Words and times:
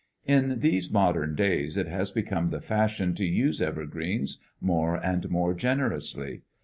In 0.25 0.61
these 0.61 0.91
modern 0.91 1.35
days 1.35 1.77
it 1.77 1.85
has 1.87 2.09
become 2.09 2.47
the 2.47 2.59
fashion 2.59 3.13
to 3.13 3.23
use 3.23 3.61
evergreens 3.61 4.39
more 4.59 4.95
and 4.95 5.29
more 5.29 5.53
generously. 5.53 6.41